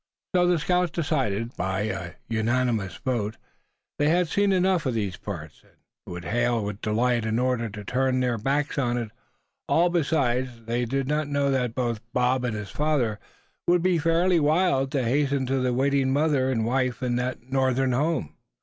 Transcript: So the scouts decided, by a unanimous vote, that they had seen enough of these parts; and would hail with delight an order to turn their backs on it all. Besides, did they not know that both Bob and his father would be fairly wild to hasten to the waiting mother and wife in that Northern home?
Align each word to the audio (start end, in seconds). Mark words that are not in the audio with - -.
So 0.35 0.47
the 0.47 0.57
scouts 0.57 0.89
decided, 0.89 1.55
by 1.55 1.81
a 1.81 2.13
unanimous 2.27 2.95
vote, 2.97 3.33
that 3.33 3.39
they 3.99 4.09
had 4.09 4.27
seen 4.27 4.51
enough 4.51 4.87
of 4.87 4.95
these 4.95 5.15
parts; 5.15 5.61
and 5.61 5.73
would 6.07 6.25
hail 6.25 6.65
with 6.65 6.81
delight 6.81 7.23
an 7.23 7.37
order 7.37 7.69
to 7.69 7.83
turn 7.83 8.19
their 8.19 8.39
backs 8.39 8.79
on 8.79 8.97
it 8.97 9.11
all. 9.69 9.91
Besides, 9.91 10.59
did 10.61 10.89
they 10.91 11.03
not 11.03 11.27
know 11.27 11.51
that 11.51 11.75
both 11.75 12.01
Bob 12.13 12.43
and 12.45 12.55
his 12.55 12.71
father 12.71 13.19
would 13.67 13.83
be 13.83 13.99
fairly 13.99 14.39
wild 14.39 14.91
to 14.93 15.03
hasten 15.03 15.45
to 15.45 15.59
the 15.59 15.71
waiting 15.71 16.11
mother 16.11 16.49
and 16.49 16.65
wife 16.65 17.03
in 17.03 17.15
that 17.17 17.43
Northern 17.51 17.91
home? 17.91 18.33